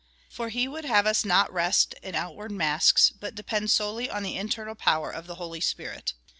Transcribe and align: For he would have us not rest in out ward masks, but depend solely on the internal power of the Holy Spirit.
For 0.31 0.49
he 0.49 0.67
would 0.67 0.83
have 0.85 1.05
us 1.05 1.23
not 1.23 1.53
rest 1.53 1.93
in 2.01 2.15
out 2.15 2.33
ward 2.33 2.51
masks, 2.51 3.11
but 3.11 3.35
depend 3.35 3.69
solely 3.69 4.09
on 4.09 4.23
the 4.23 4.35
internal 4.35 4.73
power 4.73 5.11
of 5.11 5.27
the 5.27 5.35
Holy 5.35 5.61
Spirit. 5.61 6.13